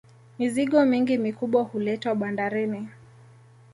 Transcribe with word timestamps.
mizigo 0.39 0.85
mingi 0.85 1.17
mikubwa 1.17 1.63
huletwa 1.63 2.15
bandarini 2.15 2.87